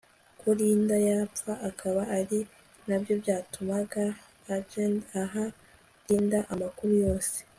ko 0.39 0.47
Linda 0.59 0.95
yapfa 1.09 1.53
akaba 1.69 2.01
ari 2.19 2.39
nabyo 2.87 3.13
byatumaga 3.21 4.03
agend 4.55 4.97
aha 5.21 5.43
Linda 6.07 6.39
amakuru 6.53 6.93
yose 7.05 7.35